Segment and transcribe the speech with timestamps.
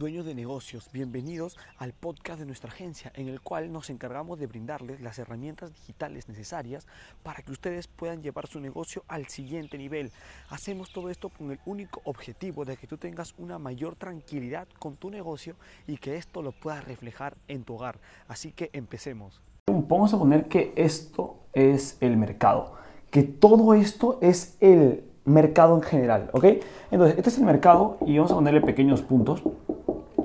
[0.00, 4.46] Dueños de negocios, bienvenidos al podcast de nuestra agencia en el cual nos encargamos de
[4.46, 6.86] brindarles las herramientas digitales necesarias
[7.22, 10.10] para que ustedes puedan llevar su negocio al siguiente nivel.
[10.48, 14.96] Hacemos todo esto con el único objetivo de que tú tengas una mayor tranquilidad con
[14.96, 15.54] tu negocio
[15.86, 17.98] y que esto lo puedas reflejar en tu hogar.
[18.26, 19.42] Así que empecemos.
[19.66, 22.72] Vamos a poner que esto es el mercado,
[23.10, 26.44] que todo esto es el mercado en general, ¿ok?
[26.90, 29.42] Entonces, este es el mercado y vamos a ponerle pequeños puntos.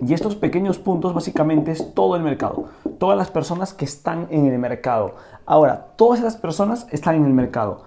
[0.02, 2.66] Y estos pequeños puntos básicamente es todo el mercado,
[3.00, 5.16] todas las personas que están en el mercado.
[5.46, 7.84] Ahora, todas esas personas están en el mercado,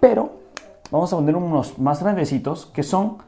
[0.00, 0.30] pero
[0.90, 3.18] vamos a poner unos más grandecitos que son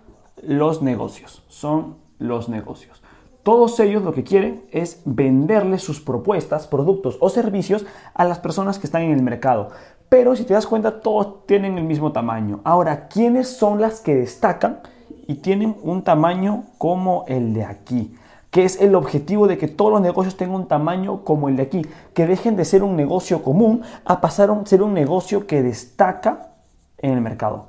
[0.43, 3.03] los negocios, son los negocios.
[3.43, 8.79] Todos ellos lo que quieren es venderle sus propuestas, productos o servicios a las personas
[8.79, 9.71] que están en el mercado.
[10.09, 12.61] Pero si te das cuenta, todos tienen el mismo tamaño.
[12.63, 14.81] Ahora, ¿quiénes son las que destacan
[15.27, 18.15] y tienen un tamaño como el de aquí?
[18.53, 21.63] que es el objetivo de que todos los negocios tengan un tamaño como el de
[21.63, 25.63] aquí, que dejen de ser un negocio común a pasar a ser un negocio que
[25.63, 26.51] destaca
[26.99, 27.69] en el mercado.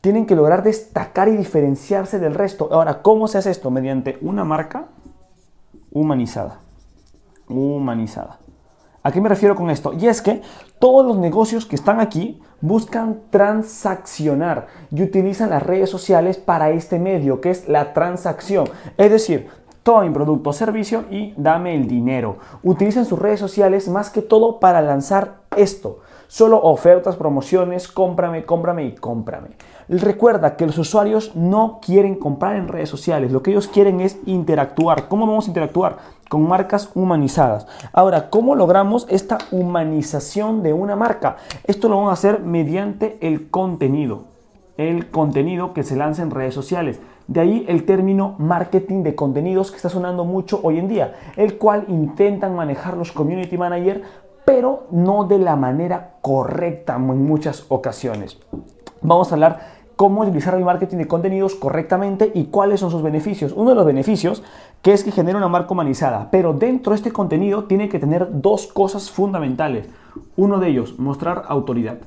[0.00, 2.68] Tienen que lograr destacar y diferenciarse del resto.
[2.70, 3.72] Ahora, ¿cómo se hace esto?
[3.72, 4.86] Mediante una marca
[5.90, 6.60] humanizada.
[7.48, 8.38] Humanizada.
[9.02, 9.92] ¿A qué me refiero con esto?
[9.92, 10.40] Y es que
[10.78, 16.98] todos los negocios que están aquí buscan transaccionar y utilizan las redes sociales para este
[16.98, 18.68] medio, que es la transacción.
[18.96, 19.48] Es decir,
[19.82, 22.38] toma mi producto o servicio y dame el dinero.
[22.62, 26.00] Utilizan sus redes sociales más que todo para lanzar esto.
[26.28, 29.50] Solo ofertas, promociones, cómprame, cómprame y cómprame.
[29.88, 34.18] Recuerda que los usuarios no quieren comprar en redes sociales, lo que ellos quieren es
[34.26, 35.08] interactuar.
[35.08, 35.98] ¿Cómo vamos a interactuar?
[36.30, 37.66] Con marcas humanizadas.
[37.92, 41.36] Ahora, ¿cómo logramos esta humanización de una marca?
[41.64, 44.24] Esto lo vamos a hacer mediante el contenido.
[44.78, 47.00] El contenido que se lanza en redes sociales.
[47.28, 51.56] De ahí el término marketing de contenidos que está sonando mucho hoy en día, el
[51.56, 54.02] cual intentan manejar los community manager,
[54.44, 58.38] pero no de la manera correcta en muchas ocasiones.
[59.00, 59.60] Vamos a hablar
[59.96, 63.52] cómo utilizar el marketing de contenidos correctamente y cuáles son sus beneficios.
[63.52, 64.42] Uno de los beneficios
[64.80, 68.28] que es que genera una marca humanizada, pero dentro de este contenido tiene que tener
[68.40, 69.88] dos cosas fundamentales.
[70.36, 71.98] Uno de ellos, mostrar autoridad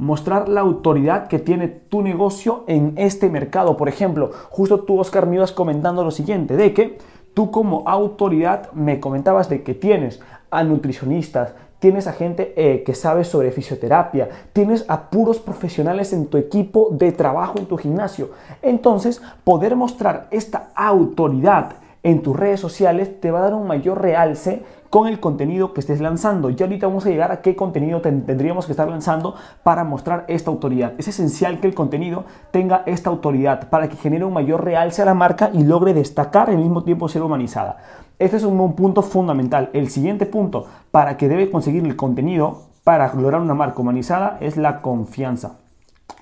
[0.00, 3.76] mostrar la autoridad que tiene tu negocio en este mercado.
[3.76, 6.98] Por ejemplo, justo tú, Oscar, me ibas comentando lo siguiente, de que
[7.34, 10.20] tú como autoridad me comentabas de que tienes
[10.50, 16.26] a nutricionistas, tienes a gente eh, que sabe sobre fisioterapia, tienes a puros profesionales en
[16.26, 18.30] tu equipo de trabajo en tu gimnasio.
[18.62, 24.00] Entonces, poder mostrar esta autoridad en tus redes sociales te va a dar un mayor
[24.00, 26.50] realce con el contenido que estés lanzando.
[26.50, 30.50] Y ahorita vamos a llegar a qué contenido tendríamos que estar lanzando para mostrar esta
[30.50, 30.94] autoridad.
[30.98, 35.04] Es esencial que el contenido tenga esta autoridad para que genere un mayor realce a
[35.04, 37.78] la marca y logre destacar al mismo tiempo ser humanizada.
[38.18, 39.70] Este es un punto fundamental.
[39.72, 44.56] El siguiente punto para que debe conseguir el contenido para lograr una marca humanizada es
[44.56, 45.59] la confianza.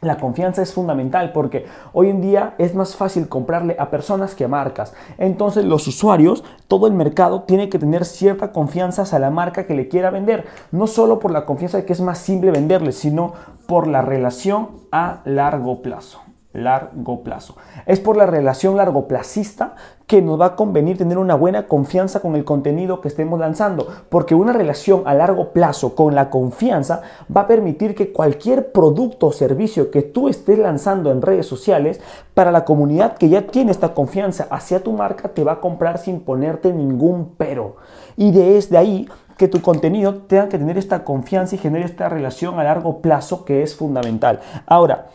[0.00, 4.44] La confianza es fundamental porque hoy en día es más fácil comprarle a personas que
[4.44, 4.94] a marcas.
[5.18, 9.74] Entonces los usuarios, todo el mercado tiene que tener cierta confianza a la marca que
[9.74, 10.46] le quiera vender.
[10.70, 13.32] No solo por la confianza de que es más simple venderle, sino
[13.66, 17.56] por la relación a largo plazo largo plazo.
[17.86, 19.74] Es por la relación largoplacista
[20.06, 23.86] que nos va a convenir tener una buena confianza con el contenido que estemos lanzando,
[24.08, 27.02] porque una relación a largo plazo con la confianza
[27.34, 32.00] va a permitir que cualquier producto o servicio que tú estés lanzando en redes sociales,
[32.32, 35.98] para la comunidad que ya tiene esta confianza hacia tu marca, te va a comprar
[35.98, 37.76] sin ponerte ningún pero.
[38.16, 42.58] Y desde ahí que tu contenido tenga que tener esta confianza y genere esta relación
[42.58, 44.40] a largo plazo que es fundamental.
[44.66, 45.06] Ahora,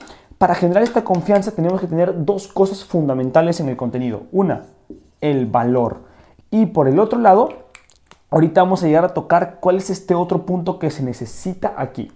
[0.44, 4.24] para generar esta confianza tenemos que tener dos cosas fundamentales en el contenido.
[4.34, 4.64] Una,
[5.22, 6.02] el valor.
[6.52, 7.48] Y por el otro lado,
[8.30, 12.12] ahorita vamos a llegar a tocar cuál es este otro punto que se necesita aquí.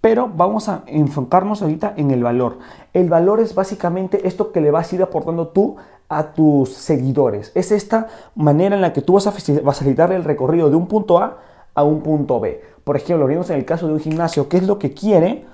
[0.00, 2.60] Pero vamos a enfocarnos ahorita en el valor.
[2.92, 5.74] El valor es básicamente esto que le vas a ir aportando tú
[6.08, 7.50] a tus seguidores.
[7.56, 8.06] Es esta
[8.36, 11.38] manera en la que tú vas a facilitar el recorrido de un punto A
[11.74, 12.62] a un punto B.
[12.84, 15.46] Por ejemplo, vimos en el caso de un gimnasio, ¿qué es lo que quiere?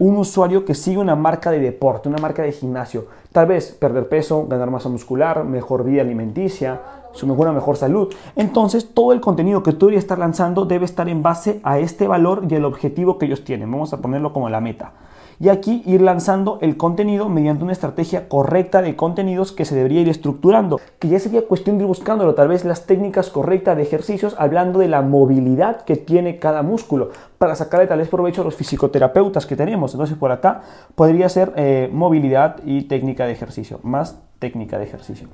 [0.00, 3.06] Un usuario que sigue una marca de deporte, una marca de gimnasio.
[3.32, 6.80] Tal vez perder peso, ganar masa muscular, mejor vida alimenticia,
[7.12, 8.12] su mejor, mejor salud.
[8.34, 12.08] Entonces, todo el contenido que tú deberías estar lanzando debe estar en base a este
[12.08, 13.70] valor y el objetivo que ellos tienen.
[13.70, 14.92] Vamos a ponerlo como la meta.
[15.40, 20.02] Y aquí ir lanzando el contenido mediante una estrategia correcta de contenidos que se debería
[20.02, 23.82] ir estructurando, que ya sería cuestión de ir buscándolo, tal vez las técnicas correctas de
[23.82, 28.44] ejercicios, hablando de la movilidad que tiene cada músculo, para sacarle tal vez provecho a
[28.44, 29.94] los fisioterapeutas que tenemos.
[29.94, 30.60] Entonces por acá
[30.94, 35.28] podría ser eh, movilidad y técnica de ejercicio, más técnica de ejercicio.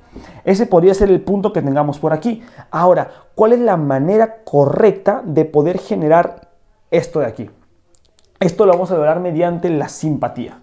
[0.45, 2.41] Ese podría ser el punto que tengamos por aquí.
[2.71, 6.47] Ahora, ¿cuál es la manera correcta de poder generar
[6.91, 7.49] esto de aquí?
[8.39, 10.59] Esto lo vamos a lograr mediante la simpatía.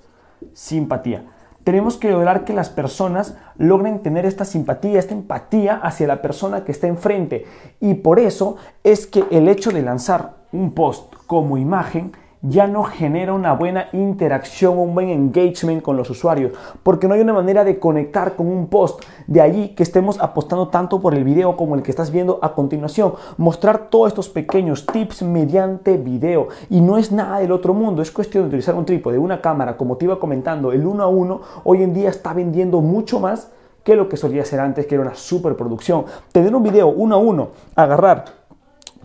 [0.53, 1.25] Simpatía.
[1.65, 6.63] Tenemos que lograr que las personas logren tener esta simpatía, esta empatía hacia la persona
[6.65, 7.47] que está enfrente.
[7.81, 12.13] Y por eso es que el hecho de lanzar un post como imagen
[12.47, 16.53] ya no genera una buena interacción, un buen engagement con los usuarios,
[16.83, 19.03] porque no hay una manera de conectar con un post.
[19.27, 22.53] De allí que estemos apostando tanto por el video como el que estás viendo a
[22.53, 23.15] continuación.
[23.39, 26.49] Mostrar todos estos pequeños tips mediante video.
[26.69, 29.77] Y no es nada del otro mundo, es cuestión de utilizar un trípode, una cámara,
[29.77, 33.51] como te iba comentando, el uno a uno, hoy en día está vendiendo mucho más
[33.85, 36.05] que lo que solía ser antes, que era una superproducción.
[36.33, 38.25] Tener un video uno a uno, agarrar,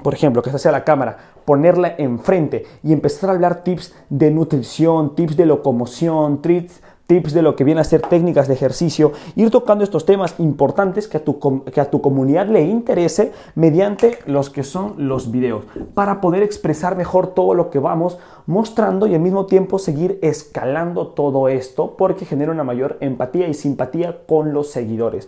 [0.01, 4.31] por ejemplo, que esta sea la cámara, ponerla enfrente y empezar a hablar tips de
[4.31, 9.13] nutrición, tips de locomoción, tips, tips de lo que viene a ser técnicas de ejercicio,
[9.35, 14.19] ir tocando estos temas importantes que a, tu, que a tu comunidad le interese mediante
[14.27, 15.63] los que son los videos,
[15.95, 21.07] para poder expresar mejor todo lo que vamos mostrando y al mismo tiempo seguir escalando
[21.07, 25.27] todo esto porque genera una mayor empatía y simpatía con los seguidores.